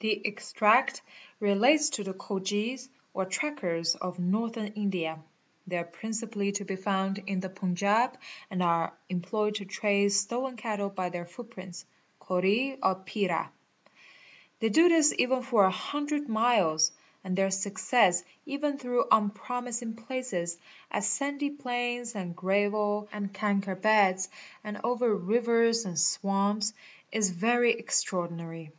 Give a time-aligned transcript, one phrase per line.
[0.00, 1.02] The extract—
[1.40, 5.20] relates to the Khojies or trackers of Northern India.
[5.68, 8.14] They are principally— to be found in the Panjab
[8.50, 11.84] and are employed to trace stolen cattle by their— footprints
[12.20, 13.50] (kori or pyra).
[14.60, 16.90] They do this even for a hundred miles,
[17.24, 20.58] and their— success, even through unpromising places,
[20.92, 24.28] as sandy plains and gravel and kankar beds,
[24.62, 26.72] and over rivers and swamps,
[27.12, 28.70] is very extraordinary.